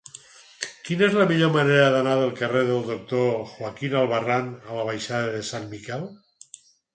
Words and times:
Quina 0.85 1.03
és 1.07 1.17
la 1.17 1.25
millor 1.31 1.51
manera 1.57 1.91
d'anar 1.95 2.15
del 2.19 2.31
carrer 2.39 2.63
del 2.69 2.81
Doctor 2.87 3.29
Joaquín 3.51 3.95
Albarrán 4.01 4.49
a 4.71 4.79
la 4.79 4.87
baixada 4.89 5.31
de 5.37 5.45
Sant 5.53 5.69
Miquel? 5.77 6.11